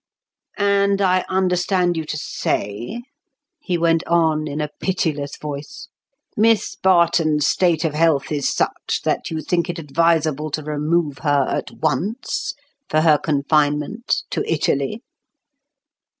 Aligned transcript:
"And 0.57 0.99
I 0.99 1.25
understand 1.29 1.95
you 1.95 2.05
to 2.05 2.17
say," 2.17 3.03
he 3.59 3.77
went 3.77 4.03
on 4.07 4.47
in 4.47 4.59
a 4.59 4.71
pitiless 4.79 5.37
voice, 5.37 5.89
"Miss 6.35 6.75
Barton's 6.75 7.45
state 7.45 7.85
of 7.85 7.93
health 7.93 8.31
is 8.31 8.49
such 8.51 9.01
that 9.03 9.29
you 9.29 9.41
think 9.41 9.69
it 9.69 9.77
advisable 9.77 10.49
to 10.49 10.63
remove 10.63 11.19
her 11.19 11.45
at 11.47 11.69
once—for 11.69 13.01
her 13.01 13.19
confinement, 13.19 14.23
to 14.31 14.43
Italy?" 14.51 15.03